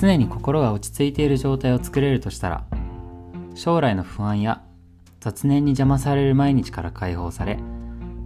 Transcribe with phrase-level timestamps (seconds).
[0.00, 2.64] 常に心が落ち着いている状態を作れるとしたら
[3.54, 4.62] 将来の不安や
[5.20, 7.58] 雑念に邪魔される毎日から解放され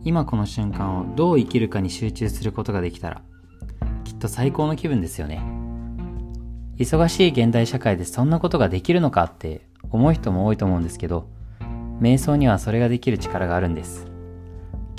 [0.05, 3.23] 今この瞬間をどう生きるかに集中することができたら
[4.05, 5.43] きっと最高の気分ですよね。
[6.77, 11.29] 忙しい現代社会でそんなことができるのかって思う人も多いと思うんですけど
[12.01, 14.07] 瞑想にはそれができる力があるんです。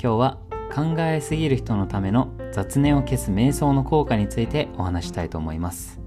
[0.02, 0.38] 今日は
[0.74, 6.05] 考えすぎる人のための雑念を消す瞑想の効果についてお話したいと思います。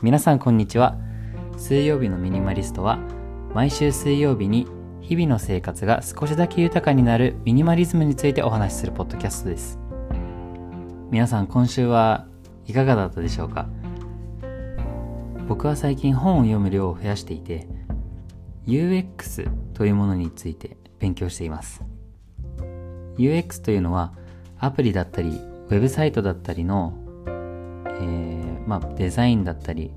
[0.00, 0.96] 皆さんこんにちは。
[1.56, 3.00] 水曜日のミニマリストは
[3.52, 4.68] 毎週水曜日に
[5.00, 9.80] 日々の生活が少しだけ豊かになるミニマリズムについてお話しするポッドキャストです。
[11.10, 12.28] 皆さん今週は
[12.66, 13.66] いかがだったでしょうか？
[15.48, 17.66] 僕は最近本を読む量を増やしていて
[18.68, 21.82] UX というものについて勉強しています。
[23.16, 24.12] UX というのは
[24.60, 26.94] アプリだったりウェブサイトだったりの、
[27.26, 28.37] えー、
[28.68, 29.92] まあ、デザインだったり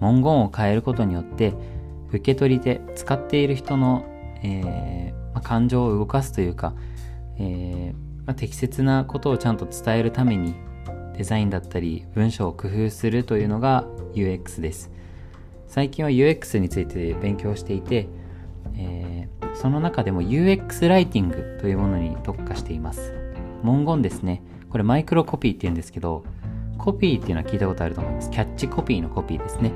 [0.00, 1.54] 文言を変えることによって
[2.08, 4.04] 受け取り手使っている人の、
[4.42, 6.74] えー、まあ、感情を動かすというか、
[7.38, 10.54] えー、まあ、適切なことをちゃんと伝えるために
[11.16, 14.90] デザインだったり文章を工夫するというのが UX です。
[15.68, 18.08] 最近は UX について勉強していて、
[18.76, 23.14] えー、その中でも UX ライティングというものに特化しています。
[23.62, 24.42] 文言ですね。
[24.68, 26.24] これマイクロコピーって言うんですけど
[26.86, 28.30] コピーっていうのは聞いたことあると思います。
[28.30, 29.72] キャッチコピーのコピーですね。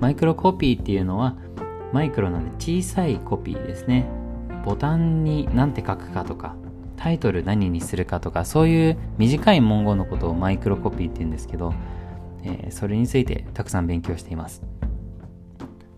[0.00, 1.36] マイクロコピーっていうのは
[1.92, 4.06] マイクロなんで小さいコピーですね。
[4.64, 6.54] ボタンに何て書くかとか
[6.96, 11.74] タイトル何にするかとかそういう短い文言のことをマイクロコピーって言うんですけど、
[12.44, 14.62] えー、それについてたくさん勉強しています。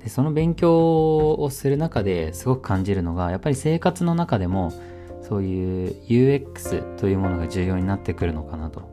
[0.02, 4.72] でその勉強をする中ですごく感じるのがやっぱり生活の中でも
[5.20, 8.88] そういう UX というものが重要になってくるのかなと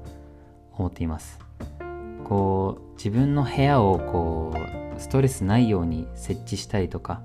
[0.74, 1.43] 思っています。
[2.24, 4.54] こう自分の部屋をこ
[4.98, 7.22] うストレスないように設置したりとか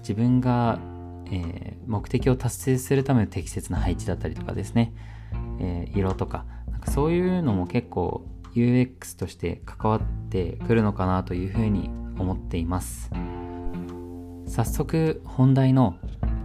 [0.00, 0.78] 自分が、
[1.26, 4.92] えー、目的を達成するための適切な配置だったりとかですね、
[5.60, 6.44] えー、色とか。
[6.70, 10.00] なんかそういうのも結構 UX として関わっ
[10.30, 13.10] てくるのかなというふうに思っています。
[14.46, 15.96] 早速本題の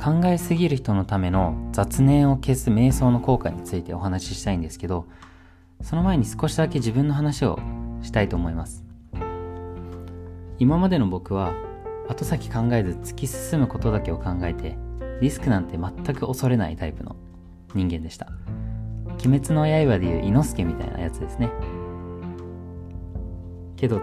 [0.02, 5.06] 考えすぎる人のための雑念を消す瞑想の効果についてお話ししたいんですけど
[5.84, 7.60] その前に少しだけ自分の話を
[8.02, 8.84] したいと思います。
[10.60, 11.54] 今までの僕は
[12.08, 14.78] 後先考えず突き進むことだけを考えて
[15.22, 17.16] リスクなんて全く恐れないタイプの
[17.74, 18.28] 人間でした。
[19.26, 21.50] 鬼滅の刃でいう伊之助みたいなやつですね。
[23.76, 24.00] けど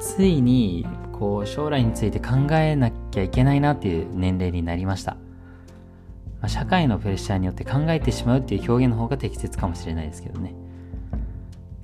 [0.00, 5.18] ついにこう将来について考えなきゃいけないなっていう年齢になりました、ま
[6.42, 10.54] あ、社会のプレッシャーによって考えてしまうっていう表現の方が適切かもしれないですけどね。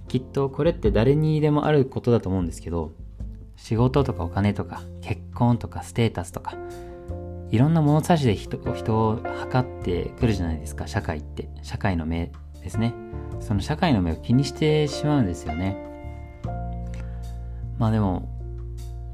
[0.09, 2.93] きっとこれって誰にでもあることだと思うんですけど
[3.57, 6.55] 仕事とかお金とか結婚とかステータスとか
[7.51, 11.49] いろんな物差しで人を測ってくるじゃないですか社会って。
[11.63, 12.31] 社会の目
[12.63, 12.95] ですね。
[13.41, 15.77] その社会の目を気にしてしまうんですよね。
[17.79, 18.29] まあでも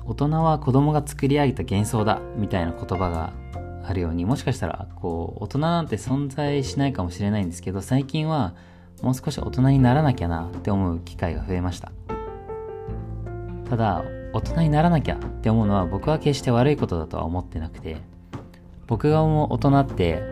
[0.04, 3.32] 大人は子供が作り上げた幻想だみたいな言葉が
[3.86, 8.54] あるようにもしかしたらこう大人なんて存在しないかもしれないんですけど最近は
[9.02, 11.92] もう少し大人にならなきゃなって思う機会が増えました。
[13.68, 17.98] ただ大人にならなきゃって思うのは僕は決して悪いことだとは思ってなくて
[18.86, 20.22] 僕が思う大人って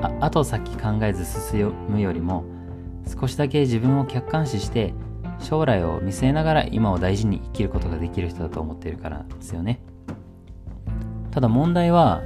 [0.00, 2.44] あ後先考えず進むよりも
[3.06, 4.94] 少しだけ自分を客観視して
[5.38, 9.80] 将来を見据えながら今を大事に生きることができる人だと思っているからですよね。
[11.30, 12.22] ただ問題は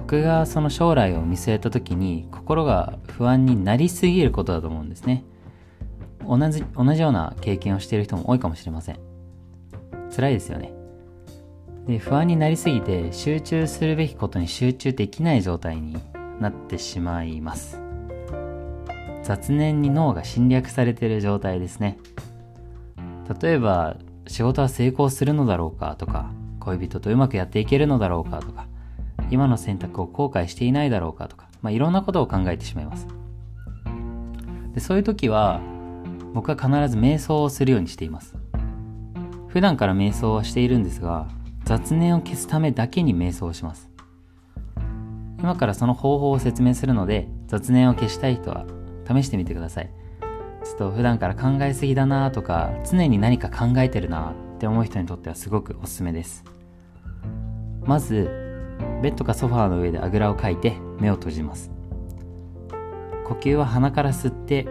[0.00, 5.24] 僕がその将来を見据えた時に心が不安になりすぎることだと思うんですね。
[6.26, 8.98] 同じ同じような経験をしている人も多いかもしれません。
[10.14, 10.72] 辛いですよね。
[11.86, 15.96] で不安になりすぎて集中するべきことに集中できない状態に
[16.40, 17.80] なってしまいます。
[19.22, 21.98] 雑念に脳が侵略されている状態ですね。
[23.40, 26.30] 例えば仕事は成功するのだろうかとか
[26.60, 28.66] 恋人とうまくやっていけるのだろうかとか
[29.30, 33.06] 今の選択を後悔していないだろうかとか、まあ、いろんなことを考えてしまいます。
[34.74, 35.60] でそういう時は
[36.38, 38.36] 僕は必ず瞑想をするようにしています。
[39.48, 41.26] 普段から瞑想はしているんですが
[41.64, 43.90] 雑念を消すためだけに瞑想をします。
[45.40, 48.66] 今からその方法を説明するので雑念を消したい人は
[49.04, 49.90] 試してみてください。
[50.62, 56.44] ちょっと普段から考えすぎだなとか常に何か考えてるなって思う人にとってはすごくおすすめです。
[57.82, 58.30] まず
[59.02, 61.72] ベッドかソファーの上であぐらをかいて目を閉じます。
[63.26, 64.68] 呼吸は鼻から吸って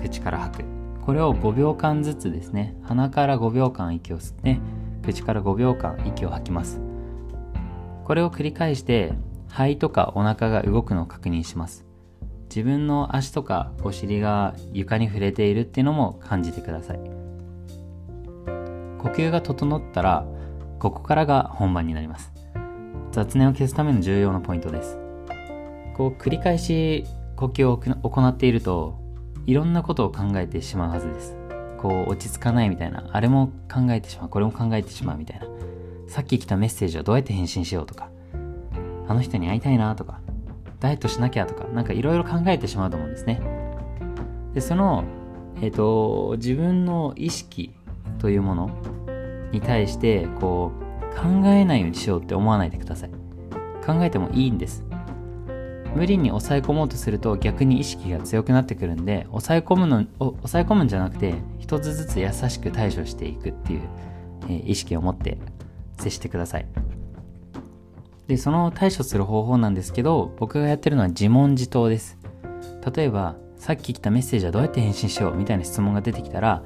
[0.00, 0.79] 口から吐く。
[1.04, 2.76] これを5秒間ずつですね。
[2.82, 4.58] 鼻から5秒間息を吸って
[5.02, 6.80] 口から5秒間息を吐きます。
[8.04, 9.12] これを繰り返して
[9.48, 11.86] 肺とかお腹が動くのを確認します。
[12.48, 17.00] 自分の足とかお尻が床に触れているっていうのも感じてください。
[18.98, 20.26] 呼吸が整ったら
[20.78, 22.32] ここからが本番になります。
[23.12, 24.98] 雑念を消すための重要なポイントです。
[25.96, 27.04] こう繰り返し
[27.36, 28.99] 呼吸を行っていると
[29.50, 31.36] いろんなことを考えてしまうはずです。
[31.76, 33.10] こう落ち着かないみたいな。
[33.10, 34.28] あれも考えてしまう。
[34.28, 35.46] これも考えてしまうみたいな。
[36.06, 38.10] さっき来たメッセージはどうやって返信しようとか。
[39.08, 40.20] あの人に会いたいなとか。
[40.78, 41.64] ダイエットしなきゃとか。
[41.64, 43.40] なんかいろいろ考えてしまうと思うんですね。
[44.54, 45.02] でその
[45.60, 47.74] えっ、ー、と自分の意識
[48.20, 48.70] というもの
[49.50, 50.70] に対してこ
[51.10, 53.10] う考えないようにしようって思わないでください。
[53.84, 54.84] 考えてもいいんです。
[55.94, 63.80] 無理に抑え込もうとすると逆に意識が強くなってくるんで抑え込むの抑え込むんじゃなくて一つずつ優しく対処していくっていう、
[64.44, 65.38] えー、意識を持って
[65.98, 66.66] 接してください。
[68.28, 72.16] でその対処する方法なんですけど僕がやってるのは自問自答です。
[72.94, 76.62] 例えばさっき来たメッセージはどうやって返信しようみたいな質問が出てきたら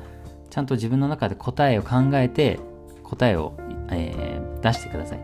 [0.50, 2.60] ちゃんと自分の中で答えを考えて
[3.02, 3.54] 答えを、
[3.90, 5.20] えー、出してください。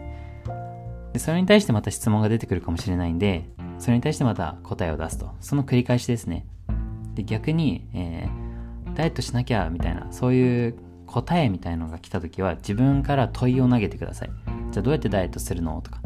[1.13, 3.45] でそれに対してまた質問が出てくるかもしれないんで
[3.81, 5.35] それに対してまた答えを出すと。
[5.41, 6.47] その繰り返しですね。
[7.15, 10.75] で、逆に、えー、ダイエットしなきゃみたいな、そういう
[11.07, 14.31] 答えみたいのが来た時は自分から問いを投げてください。
[14.71, 16.01] じゃあどうやってダイエットするのとか。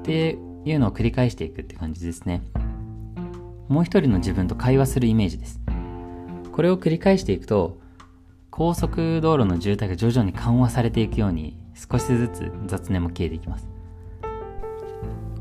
[0.00, 2.42] っていうのを繰り返していくって感じですね。
[3.68, 5.60] もう一人の自分と会話するイメージです。
[6.52, 7.78] これを繰り返していくと、
[8.50, 13.68] 高速道路の渋滞が徐々に緩和されていくように少しずつ雑念も消えていきます。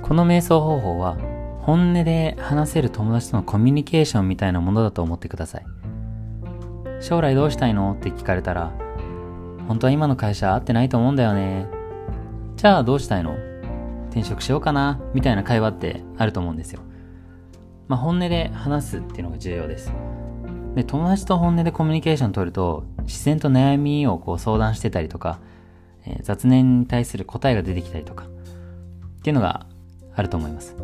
[0.01, 1.17] この瞑想方法は
[1.61, 5.65] 本音で話せる友達とのコミュニケーションみたいなものだと思ってください。
[7.01, 7.93] 将来どうしたいの？
[7.93, 8.71] って聞かれたら、
[9.67, 11.67] 本当は今の会社合ってないと思うんだよね。
[12.55, 13.37] じゃあどうしたいの？
[14.09, 14.99] 転職しようかな？
[15.13, 16.81] みたいな会話ってあると思うんですよ。
[17.87, 19.91] まあ、本音で話すっていうのが重要です。
[20.75, 25.39] で、友達と本音でコミュニケーション取ると、自然と悩みをこう相談してたりとか、
[26.05, 29.65] えー、雑念に対する答えが出てきたりとか、っていうのが
[30.13, 30.75] あると思います。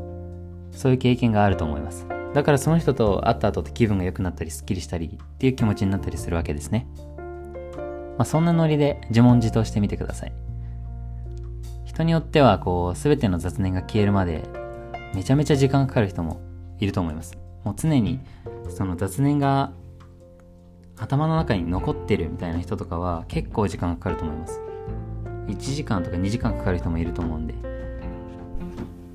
[0.75, 2.05] そういう経験があると思います。
[2.33, 6.85] だからその人と会った後って気分が良くなったり、スッキリしたりっていう気持ちになったりするわけですね。
[8.17, 10.33] まあ、そんなノリで自問自答してみてください。
[11.85, 14.43] 人によっては、こう、すべての雑念が消えるまで、
[15.13, 16.41] めちゃめちゃ時間かかる人も
[16.79, 17.37] いると思います。
[17.63, 18.19] もう常に、
[18.69, 19.71] その雑念が
[20.97, 24.61] 頭の中に残ってるみたいな人とかは結構時間かかると思います。
[25.47, 27.53] 1時間とか2時間かかる人もいると思うんで、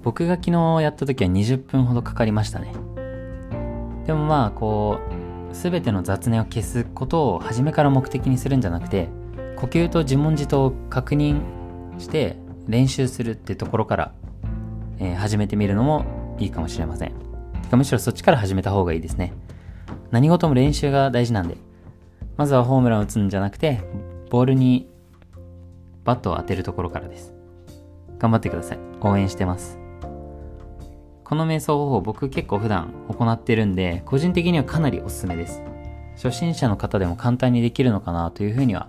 [0.03, 2.73] 僕が昨日やった時は20分ほどかかりましたね。
[4.07, 4.99] でもまあ、こ
[5.53, 9.09] う、すべての雑念を消すことを初めから目的にするんじゃなくて、
[9.57, 11.43] 呼吸と自問自答を確認
[11.99, 12.37] して
[12.67, 14.13] 練習するってところから、
[14.99, 17.13] えー、始めてみるのもいいかもしれません。
[17.63, 19.35] てかむしろそっちから始めた方がいいですね。
[20.11, 21.57] 何事も練習が大事なんで、
[22.37, 23.83] まずはホームランを打つんじゃなくて、
[24.31, 24.89] ボールに
[26.05, 27.35] バットを当てるところからです。
[28.19, 28.79] 頑張ってください。
[29.03, 29.80] 応援してます。
[31.31, 35.63] この瞑想方法僕結構普段行ってるんで、個人的にはかなりおすすめです。
[36.17, 38.89] 初心者の方でも簡単にできるのかなというふうには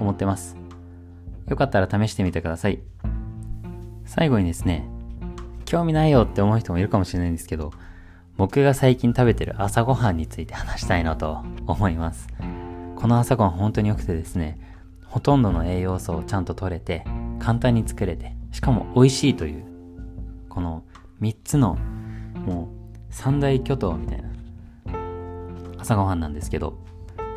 [0.00, 0.56] 思ってます。
[1.48, 2.80] よかったら試してみてください。
[4.04, 4.84] 最後にですね、
[5.64, 7.70] 興味ないよって思う人もいるかもしれないんですけど、
[8.36, 12.26] 僕が最近食べてる朝ごはんについて話したいなと思います。
[12.96, 14.58] この朝ごはん本当に良くてですね、
[15.04, 17.04] ほとんどの栄養素をちゃんと取れて、
[17.38, 19.64] 簡単に作れて、しかも美味しいという、
[20.48, 20.82] この
[21.20, 21.76] 3つの
[22.44, 24.30] もう三大巨頭みたいな
[25.78, 26.78] 朝ごはんなんですけど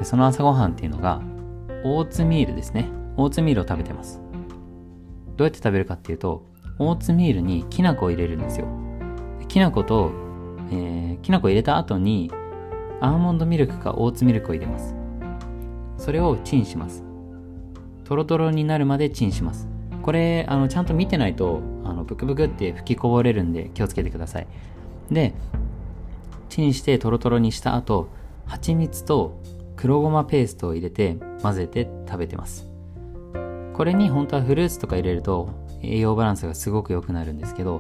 [0.04, 1.22] その朝ごはんっていうのが
[1.84, 2.90] オーツミールですね。
[3.16, 4.22] オーツミールを食べてます。
[5.36, 6.46] どうやって食べるかっていうと
[6.78, 8.68] オーツミールにきな粉を入れるんですよ。
[9.48, 10.12] きな粉と、
[10.72, 12.32] えー、きな粉入れた後に
[13.02, 14.96] アーモンドミルクかオーツミルクを入れます。
[15.98, 17.04] それをチンします。
[18.04, 19.68] トロトロになるまでチンします。
[20.10, 24.48] これあのちゃんと見てないとあのブクブクって吹きこぼれるんで気をつけてください。
[25.12, 25.36] で
[26.50, 28.10] チンしてトロトロにした後
[28.48, 29.40] 蜂蜜と
[29.76, 32.68] 黒ごまペーストを入れて混ぜて食べてます。
[33.76, 35.52] これに本当はフルーツとか入れると
[35.84, 37.80] 栄養バランスがすごく良くなるんですけど、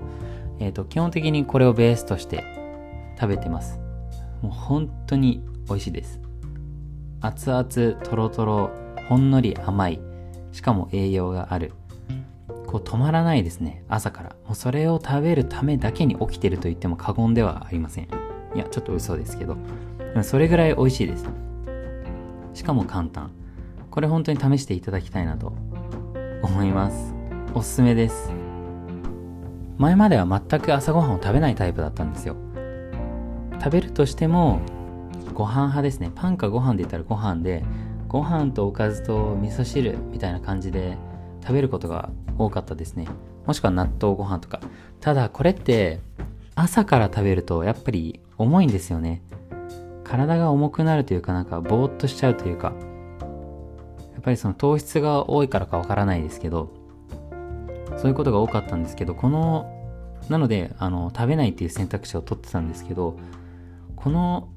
[0.60, 2.44] えーと、基本的にこれをベースとして
[3.20, 3.80] 食べてます。
[4.44, 6.22] もう本当に美味しいです。
[7.22, 8.70] 熱々とろとろ
[9.08, 10.00] ほんのり甘い
[10.52, 11.74] しかも栄養がある。
[12.70, 13.84] こう止まらないですね。
[13.90, 14.36] 朝から。
[14.46, 18.08] もうそれを食べるためだけに起きてると言っても過言ではありません。
[18.54, 19.58] いやちょっと嘘ですけど。
[20.22, 21.28] それぐらい美味しいです。
[22.54, 23.32] しかも簡単。
[23.90, 25.54] これ本当に試していただきたいなと
[26.44, 27.16] 思います。
[27.56, 28.32] おすすめです。
[29.80, 32.36] 前までは全く朝ごはんを食べないタイプだったんですよ。
[33.54, 34.60] 食べるとしても
[35.34, 36.12] ご飯派ですね。
[36.14, 37.66] パンかご飯で言ったらご飯で
[38.08, 40.98] ご飯とおかずと味噌汁みたいな感じで
[41.50, 43.08] 食べることが多かったですね。
[43.48, 44.62] もしくは納豆ご飯とか。
[45.02, 46.00] ただこれって
[46.54, 49.24] 朝から食べるとやっぱり重いんですよね。
[50.04, 52.72] 体が重くなるというかなんかぼーっとしちゃうというか。
[54.14, 56.70] やっぱりその糖質が多いからかわからないですけど。
[57.98, 59.74] そういうことが多かったんですけどこの
[60.30, 63.18] なのであの食べないっていう選択肢を取ってたんですけど
[63.96, 64.50] この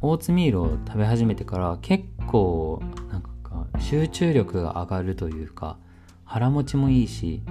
[0.00, 5.78] オーツミールを食べ始めてから結構なんか集中力が上がるというか
[6.26, 7.42] 腹持ちもいいし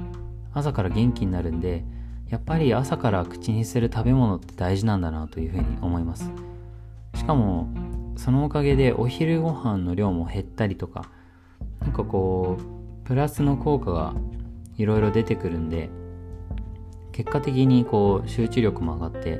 [0.53, 1.84] 朝から元気になるんで
[2.29, 6.32] やっぱり朝から口にする食べ物って大事なんだなというふうに思います。
[7.15, 7.70] しかも
[8.17, 11.05] そのおかげでお昼ご飯の量も減ったりとか
[11.79, 14.13] なんかこうプラスの効果が
[14.77, 15.89] いろいろ出てくるんで
[17.12, 19.39] 結果的にこう集中力も上がって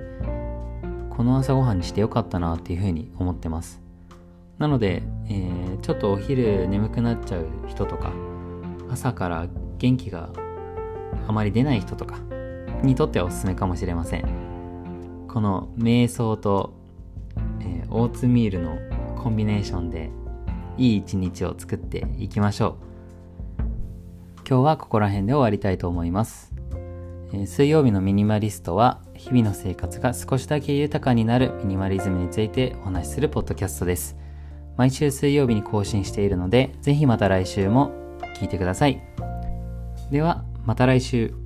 [1.10, 3.82] この朝ごはんにしてよかったなっていうふうに思ってます。
[4.58, 8.14] なので、えー、ちょっとお昼眠くなっちゃう人とか
[8.90, 10.30] 朝から元気が
[11.28, 12.20] あまり出ない人とか
[12.84, 15.26] にとってはおすすめかもしれません。
[15.28, 16.74] この瞑想と、
[17.60, 18.78] えー、オーツミールの
[19.18, 20.10] コンビネーションで
[20.78, 22.86] いい一日を作っていきましょう。
[24.48, 26.54] 今日はここら辺で終わりたいと思います、
[27.34, 34.16] えー、水曜日のミニマリストは日々の生活が少しだけ豊かになるミニマリズムについてお話しするポッドキャストです。
[34.78, 37.92] 毎週水曜日に更新しているのでぜひまた来週も
[38.36, 39.02] 聞いてください。
[40.12, 41.45] ではまた来週。